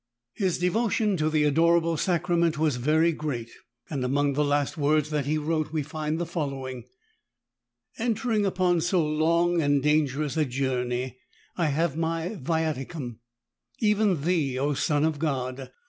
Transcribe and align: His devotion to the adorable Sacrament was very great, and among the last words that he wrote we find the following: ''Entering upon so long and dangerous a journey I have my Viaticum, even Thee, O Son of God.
His 0.33 0.57
devotion 0.57 1.15
to 1.17 1.29
the 1.29 1.43
adorable 1.43 1.95
Sacrament 1.95 2.57
was 2.57 2.77
very 2.77 3.11
great, 3.11 3.51
and 3.87 4.03
among 4.03 4.33
the 4.33 4.43
last 4.43 4.75
words 4.75 5.11
that 5.11 5.27
he 5.27 5.37
wrote 5.37 5.71
we 5.71 5.83
find 5.83 6.17
the 6.17 6.25
following: 6.25 6.85
''Entering 7.99 8.43
upon 8.43 8.81
so 8.81 9.05
long 9.05 9.61
and 9.61 9.83
dangerous 9.83 10.37
a 10.37 10.45
journey 10.45 11.19
I 11.55 11.67
have 11.67 11.97
my 11.97 12.29
Viaticum, 12.41 13.19
even 13.77 14.23
Thee, 14.23 14.57
O 14.57 14.73
Son 14.73 15.05
of 15.05 15.19
God. 15.19 15.69